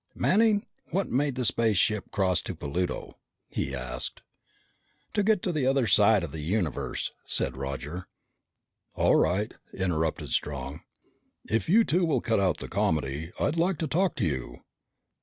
"Manning, 0.15 0.65
what 0.89 1.09
made 1.11 1.35
the 1.35 1.45
spaceship 1.45 2.09
cross 2.09 2.41
to 2.41 2.55
Pluto?" 2.55 3.19
he 3.51 3.75
asked. 3.75 4.23
"To 5.13 5.21
get 5.21 5.43
to 5.43 5.51
the 5.51 5.67
other 5.67 5.85
side 5.85 6.23
of 6.23 6.31
the 6.31 6.39
universe," 6.41 7.11
said 7.27 7.55
Roger. 7.55 8.07
"All 8.95 9.15
right," 9.15 9.53
interrupted 9.71 10.31
Strong. 10.31 10.81
"If 11.47 11.69
you 11.69 11.83
two 11.83 12.03
will 12.03 12.19
cut 12.21 12.39
out 12.39 12.57
the 12.57 12.67
comedy, 12.67 13.31
I'd 13.39 13.57
like 13.57 13.77
to 13.77 13.87
talk 13.87 14.15
to 14.15 14.25
you." 14.25 14.63